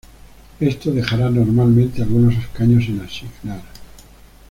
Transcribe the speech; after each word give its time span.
Esto 0.59 0.91
dejará 0.91 1.29
normalmente 1.29 2.01
algunos 2.01 2.33
escaños 2.33 2.85
sin 2.85 2.99
asignar. 3.01 3.61